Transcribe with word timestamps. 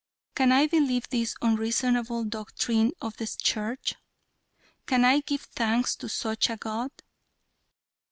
Can 0.33 0.51
I 0.51 0.65
believe 0.65 1.07
this 1.09 1.35
unreasonable 1.43 2.23
doctrine 2.23 2.91
of 3.01 3.17
the 3.17 3.27
Church? 3.27 3.93
Can 4.87 5.05
I 5.05 5.19
give 5.19 5.41
thanks 5.41 5.95
to 5.97 6.09
such 6.09 6.49
a 6.49 6.57
god?" 6.57 6.89